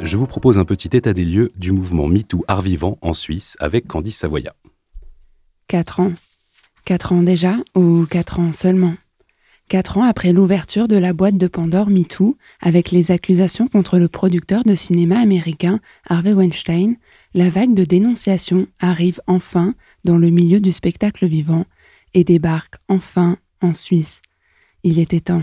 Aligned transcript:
Je 0.00 0.16
vous 0.16 0.26
propose 0.26 0.58
un 0.58 0.64
petit 0.64 0.96
état 0.96 1.12
des 1.12 1.24
lieux 1.24 1.52
du 1.56 1.70
mouvement 1.70 2.06
MeToo 2.06 2.42
Art 2.48 2.62
Vivant 2.62 2.96
en 3.02 3.12
Suisse 3.12 3.56
avec 3.60 3.86
Candice 3.86 4.16
Savoya. 4.16 4.54
Quatre 5.66 6.00
ans. 6.00 6.12
Quatre 6.86 7.12
ans 7.12 7.22
déjà 7.22 7.56
ou 7.74 8.06
quatre 8.06 8.40
ans 8.40 8.52
seulement? 8.52 8.94
Quatre 9.68 9.98
ans 9.98 10.04
après 10.04 10.32
l'ouverture 10.32 10.88
de 10.88 10.96
la 10.96 11.12
boîte 11.12 11.36
de 11.36 11.46
Pandore 11.46 11.90
MeToo, 11.90 12.38
avec 12.62 12.90
les 12.90 13.10
accusations 13.10 13.68
contre 13.68 13.98
le 13.98 14.08
producteur 14.08 14.64
de 14.64 14.74
cinéma 14.74 15.18
américain 15.18 15.78
Harvey 16.08 16.32
Weinstein, 16.32 16.96
la 17.34 17.50
vague 17.50 17.74
de 17.74 17.84
dénonciation 17.84 18.66
arrive 18.80 19.20
enfin 19.26 19.74
dans 20.04 20.16
le 20.16 20.30
milieu 20.30 20.60
du 20.60 20.72
spectacle 20.72 21.26
vivant 21.26 21.66
et 22.14 22.24
débarque 22.24 22.76
enfin 22.88 23.36
en 23.60 23.74
Suisse. 23.74 24.22
Il 24.88 24.98
était 24.98 25.20
temps. 25.20 25.42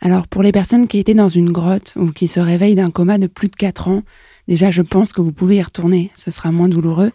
Alors 0.00 0.26
pour 0.26 0.42
les 0.42 0.52
personnes 0.52 0.88
qui 0.88 0.98
étaient 0.98 1.12
dans 1.12 1.28
une 1.28 1.52
grotte 1.52 1.92
ou 1.96 2.12
qui 2.12 2.28
se 2.28 2.40
réveillent 2.40 2.76
d'un 2.76 2.90
coma 2.90 3.18
de 3.18 3.26
plus 3.26 3.48
de 3.48 3.56
quatre 3.56 3.88
ans, 3.88 4.04
déjà 4.46 4.70
je 4.70 4.80
pense 4.80 5.12
que 5.12 5.20
vous 5.20 5.32
pouvez 5.32 5.56
y 5.56 5.62
retourner, 5.62 6.10
ce 6.16 6.30
sera 6.30 6.50
moins 6.50 6.70
douloureux, 6.70 7.12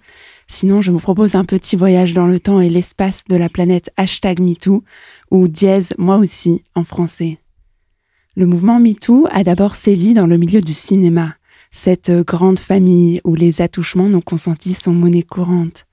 Sinon, 0.47 0.81
je 0.81 0.91
vous 0.91 0.99
propose 0.99 1.35
un 1.35 1.45
petit 1.45 1.75
voyage 1.75 2.13
dans 2.13 2.27
le 2.27 2.39
temps 2.39 2.59
et 2.59 2.69
l'espace 2.69 3.23
de 3.27 3.35
la 3.35 3.49
planète 3.49 3.91
hashtag 3.97 4.39
MeToo, 4.39 4.83
ou 5.31 5.47
dièse 5.47 5.93
moi 5.97 6.17
aussi 6.17 6.63
en 6.75 6.83
français. 6.83 7.39
Le 8.35 8.45
mouvement 8.45 8.79
MeToo 8.79 9.25
a 9.31 9.43
d'abord 9.43 9.75
sévi 9.75 10.13
dans 10.13 10.27
le 10.27 10.37
milieu 10.37 10.61
du 10.61 10.73
cinéma, 10.73 11.35
cette 11.71 12.11
grande 12.11 12.59
famille 12.59 13.19
où 13.23 13.35
les 13.35 13.61
attouchements 13.61 14.09
non 14.09 14.21
consentis 14.21 14.73
sont 14.73 14.93
monnaie 14.93 15.23
courante. 15.23 15.85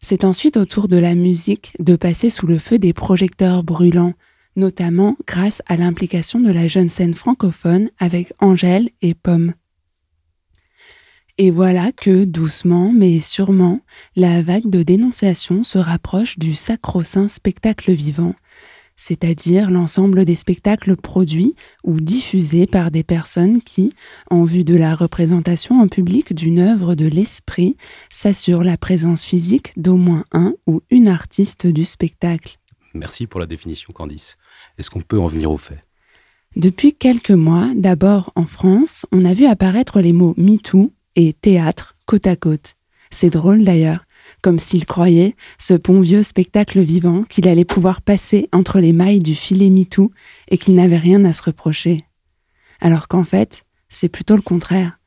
C'est 0.00 0.24
ensuite 0.24 0.56
au 0.56 0.64
tour 0.64 0.88
de 0.88 0.96
la 0.96 1.14
musique 1.14 1.74
de 1.78 1.96
passer 1.96 2.30
sous 2.30 2.46
le 2.46 2.58
feu 2.58 2.78
des 2.78 2.92
projecteurs 2.92 3.62
brûlants, 3.62 4.14
notamment 4.56 5.16
grâce 5.26 5.62
à 5.66 5.76
l'implication 5.76 6.40
de 6.40 6.50
la 6.50 6.68
jeune 6.68 6.88
scène 6.88 7.14
francophone 7.14 7.90
avec 7.98 8.32
Angèle 8.40 8.90
et 9.00 9.14
Pomme. 9.14 9.54
Et 11.38 11.50
voilà 11.50 11.92
que, 11.92 12.24
doucement 12.24 12.92
mais 12.92 13.20
sûrement, 13.20 13.80
la 14.16 14.42
vague 14.42 14.68
de 14.68 14.82
dénonciation 14.82 15.62
se 15.62 15.78
rapproche 15.78 16.38
du 16.38 16.54
sacro-saint 16.54 17.28
spectacle 17.28 17.92
vivant, 17.92 18.34
c'est-à-dire 18.96 19.70
l'ensemble 19.70 20.24
des 20.24 20.34
spectacles 20.34 20.96
produits 20.96 21.54
ou 21.84 22.00
diffusés 22.00 22.66
par 22.66 22.90
des 22.90 23.02
personnes 23.02 23.62
qui, 23.62 23.92
en 24.30 24.44
vue 24.44 24.64
de 24.64 24.76
la 24.76 24.94
représentation 24.94 25.80
en 25.80 25.88
public 25.88 26.34
d'une 26.34 26.58
œuvre 26.58 26.94
de 26.94 27.06
l'esprit, 27.06 27.76
s'assurent 28.10 28.62
la 28.62 28.76
présence 28.76 29.24
physique 29.24 29.72
d'au 29.76 29.96
moins 29.96 30.24
un 30.32 30.54
ou 30.66 30.82
une 30.90 31.08
artiste 31.08 31.66
du 31.66 31.84
spectacle. 31.84 32.58
Merci 32.94 33.26
pour 33.26 33.40
la 33.40 33.46
définition, 33.46 33.92
Candice. 33.92 34.36
Est-ce 34.78 34.90
qu'on 34.90 35.00
peut 35.00 35.18
en 35.18 35.26
venir 35.26 35.50
au 35.50 35.56
fait? 35.56 35.84
Depuis 36.56 36.92
quelques 36.92 37.30
mois, 37.30 37.70
d'abord 37.74 38.32
en 38.36 38.44
France, 38.44 39.06
on 39.10 39.24
a 39.24 39.32
vu 39.32 39.46
apparaître 39.46 40.00
les 40.00 40.12
mots 40.12 40.34
MeToo 40.36 40.92
et 41.16 41.32
théâtre 41.32 41.94
côte 42.04 42.26
à 42.26 42.36
côte. 42.36 42.74
C'est 43.10 43.30
drôle 43.30 43.64
d'ailleurs, 43.64 44.04
comme 44.42 44.58
s'il 44.58 44.84
croyait, 44.84 45.34
ce 45.58 45.74
bon 45.74 46.00
vieux 46.00 46.22
spectacle 46.22 46.80
vivant, 46.80 47.22
qu'il 47.24 47.48
allait 47.48 47.64
pouvoir 47.64 48.02
passer 48.02 48.48
entre 48.52 48.80
les 48.80 48.92
mailles 48.92 49.20
du 49.20 49.34
filet 49.34 49.70
MeToo 49.70 50.10
et 50.48 50.58
qu'il 50.58 50.74
n'avait 50.74 50.98
rien 50.98 51.24
à 51.24 51.32
se 51.32 51.42
reprocher. 51.42 52.04
Alors 52.80 53.08
qu'en 53.08 53.24
fait, 53.24 53.64
c'est 53.88 54.08
plutôt 54.08 54.36
le 54.36 54.42
contraire. 54.42 54.98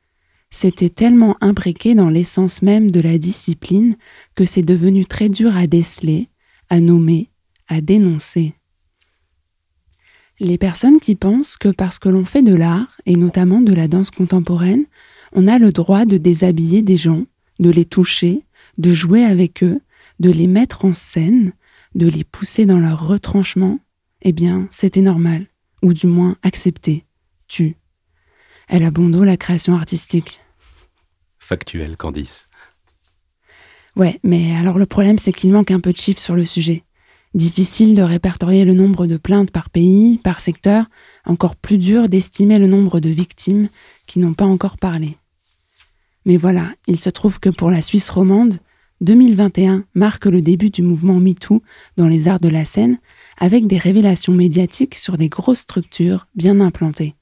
C'était 0.50 0.88
tellement 0.88 1.36
imbriqué 1.40 1.94
dans 1.94 2.08
l'essence 2.08 2.62
même 2.62 2.90
de 2.90 3.00
la 3.00 3.18
discipline 3.18 3.96
que 4.34 4.44
c'est 4.44 4.62
devenu 4.62 5.04
très 5.04 5.28
dur 5.28 5.56
à 5.56 5.66
déceler, 5.66 6.28
à 6.70 6.80
nommer, 6.80 7.30
à 7.68 7.80
dénoncer. 7.80 8.54
Les 10.38 10.58
personnes 10.58 11.00
qui 11.00 11.14
pensent 11.14 11.56
que 11.56 11.68
parce 11.68 11.98
que 11.98 12.08
l'on 12.08 12.24
fait 12.24 12.42
de 12.42 12.54
l'art, 12.54 12.96
et 13.06 13.16
notamment 13.16 13.60
de 13.60 13.72
la 13.72 13.88
danse 13.88 14.10
contemporaine, 14.10 14.84
on 15.32 15.46
a 15.46 15.58
le 15.58 15.72
droit 15.72 16.04
de 16.04 16.18
déshabiller 16.18 16.82
des 16.82 16.96
gens, 16.96 17.24
de 17.58 17.70
les 17.70 17.84
toucher, 17.84 18.44
de 18.78 18.92
jouer 18.92 19.24
avec 19.24 19.62
eux, 19.62 19.80
de 20.20 20.30
les 20.30 20.46
mettre 20.46 20.84
en 20.84 20.92
scène, 20.92 21.52
de 21.94 22.06
les 22.06 22.24
pousser 22.24 22.66
dans 22.66 22.78
leur 22.78 23.06
retranchement, 23.06 23.80
eh 24.22 24.32
bien, 24.32 24.66
c'était 24.70 25.00
normal, 25.00 25.46
ou 25.82 25.94
du 25.94 26.06
moins 26.06 26.36
accepté. 26.42 27.04
Tu. 27.48 27.76
Elle 28.68 28.82
a 28.82 28.90
bon 28.90 29.08
dos 29.08 29.24
la 29.24 29.36
création 29.36 29.74
artistique. 29.74 30.40
Factuel, 31.38 31.96
Candice. 31.96 32.48
Ouais, 33.94 34.20
mais 34.22 34.54
alors 34.56 34.78
le 34.78 34.86
problème, 34.86 35.18
c'est 35.18 35.32
qu'il 35.32 35.52
manque 35.52 35.70
un 35.70 35.80
peu 35.80 35.92
de 35.92 35.96
chiffres 35.96 36.20
sur 36.20 36.34
le 36.34 36.44
sujet. 36.44 36.82
Difficile 37.34 37.94
de 37.94 38.02
répertorier 38.02 38.64
le 38.64 38.74
nombre 38.74 39.06
de 39.06 39.16
plaintes 39.16 39.50
par 39.50 39.68
pays, 39.68 40.18
par 40.18 40.40
secteur, 40.40 40.86
encore 41.26 41.56
plus 41.56 41.78
dur 41.78 42.08
d'estimer 42.08 42.58
le 42.58 42.66
nombre 42.66 43.00
de 43.00 43.10
victimes 43.10 43.68
qui 44.06 44.18
n'ont 44.18 44.34
pas 44.34 44.46
encore 44.46 44.78
parlé. 44.78 45.18
Mais 46.24 46.36
voilà, 46.36 46.72
il 46.86 46.98
se 46.98 47.10
trouve 47.10 47.38
que 47.38 47.50
pour 47.50 47.70
la 47.70 47.82
Suisse 47.82 48.10
romande, 48.10 48.58
2021 49.02 49.84
marque 49.94 50.26
le 50.26 50.40
début 50.40 50.70
du 50.70 50.82
mouvement 50.82 51.20
MeToo 51.20 51.62
dans 51.96 52.08
les 52.08 52.28
arts 52.28 52.40
de 52.40 52.48
la 52.48 52.64
scène, 52.64 52.98
avec 53.38 53.66
des 53.66 53.78
révélations 53.78 54.32
médiatiques 54.32 54.96
sur 54.96 55.18
des 55.18 55.28
grosses 55.28 55.60
structures 55.60 56.26
bien 56.34 56.60
implantées. 56.60 57.14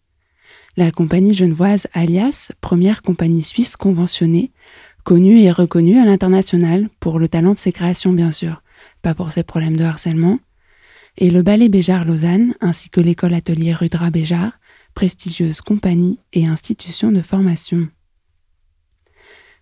La 0.76 0.90
compagnie 0.90 1.34
genevoise 1.34 1.86
Alias, 1.92 2.52
première 2.60 3.02
compagnie 3.02 3.42
suisse 3.42 3.76
conventionnée, 3.76 4.52
connue 5.04 5.40
et 5.40 5.50
reconnue 5.50 5.98
à 5.98 6.04
l'international 6.04 6.88
pour 6.98 7.18
le 7.18 7.28
talent 7.28 7.54
de 7.54 7.58
ses 7.58 7.72
créations 7.72 8.12
bien 8.12 8.32
sûr, 8.32 8.62
pas 9.02 9.14
pour 9.14 9.30
ses 9.30 9.42
problèmes 9.42 9.76
de 9.76 9.84
harcèlement, 9.84 10.38
et 11.16 11.30
le 11.30 11.42
Ballet 11.42 11.68
Béjar 11.68 12.04
Lausanne, 12.04 12.54
ainsi 12.60 12.90
que 12.90 13.00
l'école 13.00 13.34
atelier 13.34 13.72
Rudra 13.72 14.10
Béjar, 14.10 14.58
prestigieuse 14.94 15.60
compagnie 15.60 16.18
et 16.32 16.46
institution 16.46 17.12
de 17.12 17.22
formation 17.22 17.88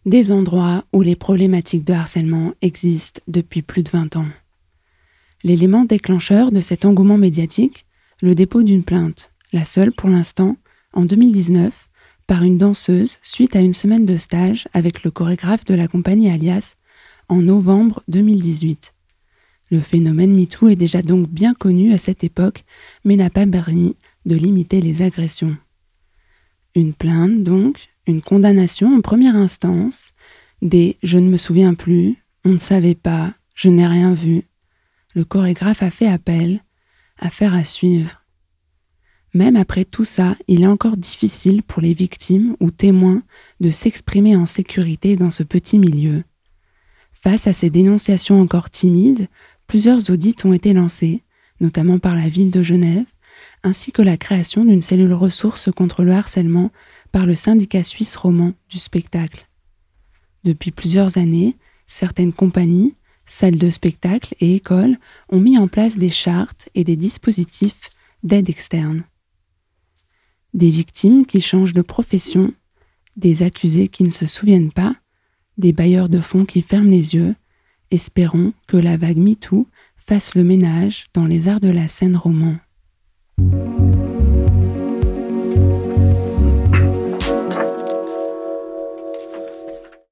des 0.04 0.32
endroits 0.32 0.84
où 0.92 1.02
les 1.02 1.16
problématiques 1.16 1.84
de 1.84 1.92
harcèlement 1.92 2.54
existent 2.60 3.20
depuis 3.28 3.62
plus 3.62 3.82
de 3.82 3.90
20 3.90 4.16
ans. 4.16 4.28
L'élément 5.44 5.84
déclencheur 5.84 6.52
de 6.52 6.60
cet 6.60 6.84
engouement 6.84 7.18
médiatique, 7.18 7.86
le 8.20 8.34
dépôt 8.34 8.62
d'une 8.62 8.84
plainte, 8.84 9.32
la 9.52 9.64
seule 9.64 9.92
pour 9.92 10.08
l'instant, 10.08 10.56
en 10.92 11.04
2019, 11.04 11.72
par 12.26 12.42
une 12.42 12.58
danseuse 12.58 13.18
suite 13.22 13.56
à 13.56 13.60
une 13.60 13.74
semaine 13.74 14.06
de 14.06 14.16
stage 14.16 14.68
avec 14.72 15.02
le 15.02 15.10
chorégraphe 15.10 15.64
de 15.64 15.74
la 15.74 15.88
compagnie 15.88 16.30
Alias 16.30 16.74
en 17.28 17.36
novembre 17.36 18.02
2018. 18.08 18.94
Le 19.72 19.80
phénomène 19.80 20.34
MeToo 20.34 20.68
est 20.68 20.76
déjà 20.76 21.00
donc 21.00 21.30
bien 21.30 21.54
connu 21.54 21.94
à 21.94 21.98
cette 21.98 22.24
époque, 22.24 22.62
mais 23.06 23.16
n'a 23.16 23.30
pas 23.30 23.46
permis 23.46 23.96
de 24.26 24.36
limiter 24.36 24.82
les 24.82 25.00
agressions. 25.00 25.56
Une 26.74 26.92
plainte, 26.92 27.42
donc, 27.42 27.88
une 28.06 28.20
condamnation 28.20 28.94
en 28.94 29.00
première 29.00 29.34
instance, 29.34 30.12
des 30.60 30.98
je 31.02 31.16
ne 31.16 31.30
me 31.30 31.38
souviens 31.38 31.72
plus, 31.72 32.16
on 32.44 32.50
ne 32.50 32.58
savait 32.58 32.94
pas, 32.94 33.32
je 33.54 33.70
n'ai 33.70 33.86
rien 33.86 34.12
vu. 34.12 34.42
Le 35.14 35.24
chorégraphe 35.24 35.82
a 35.82 35.90
fait 35.90 36.06
appel, 36.06 36.62
affaire 37.18 37.54
à 37.54 37.64
suivre. 37.64 38.20
Même 39.32 39.56
après 39.56 39.86
tout 39.86 40.04
ça, 40.04 40.36
il 40.48 40.64
est 40.64 40.66
encore 40.66 40.98
difficile 40.98 41.62
pour 41.62 41.80
les 41.80 41.94
victimes 41.94 42.56
ou 42.60 42.70
témoins 42.70 43.22
de 43.60 43.70
s'exprimer 43.70 44.36
en 44.36 44.44
sécurité 44.44 45.16
dans 45.16 45.30
ce 45.30 45.42
petit 45.42 45.78
milieu. 45.78 46.24
Face 47.22 47.46
à 47.46 47.52
ces 47.52 47.70
dénonciations 47.70 48.40
encore 48.40 48.68
timides, 48.68 49.28
plusieurs 49.72 50.10
audits 50.10 50.36
ont 50.44 50.52
été 50.52 50.74
lancés, 50.74 51.22
notamment 51.58 51.98
par 51.98 52.14
la 52.14 52.28
ville 52.28 52.50
de 52.50 52.62
Genève, 52.62 53.06
ainsi 53.62 53.90
que 53.90 54.02
la 54.02 54.18
création 54.18 54.66
d'une 54.66 54.82
cellule 54.82 55.14
ressource 55.14 55.70
contre 55.74 56.04
le 56.04 56.12
harcèlement 56.12 56.70
par 57.10 57.24
le 57.24 57.34
syndicat 57.34 57.82
suisse 57.82 58.14
roman 58.14 58.52
du 58.68 58.78
spectacle. 58.78 59.48
Depuis 60.44 60.72
plusieurs 60.72 61.16
années, 61.16 61.56
certaines 61.86 62.34
compagnies, 62.34 62.96
salles 63.24 63.56
de 63.56 63.70
spectacle 63.70 64.34
et 64.40 64.56
écoles 64.56 64.98
ont 65.30 65.40
mis 65.40 65.56
en 65.56 65.68
place 65.68 65.96
des 65.96 66.10
chartes 66.10 66.68
et 66.74 66.84
des 66.84 66.96
dispositifs 66.96 67.88
d'aide 68.22 68.50
externe. 68.50 69.04
Des 70.52 70.70
victimes 70.70 71.24
qui 71.24 71.40
changent 71.40 71.72
de 71.72 71.80
profession, 71.80 72.52
des 73.16 73.42
accusés 73.42 73.88
qui 73.88 74.04
ne 74.04 74.10
se 74.10 74.26
souviennent 74.26 74.70
pas, 74.70 74.94
des 75.56 75.72
bailleurs 75.72 76.10
de 76.10 76.20
fonds 76.20 76.44
qui 76.44 76.60
ferment 76.60 76.90
les 76.90 77.14
yeux, 77.14 77.34
espérons 77.92 78.52
que 78.66 78.76
la 78.76 78.96
vague 78.96 79.18
MeToo 79.18 79.68
fasse 79.96 80.34
le 80.34 80.44
ménage 80.44 81.06
dans 81.14 81.26
les 81.26 81.48
arts 81.48 81.60
de 81.60 81.70
la 81.70 81.88
scène 81.88 82.16
roman. 82.16 82.56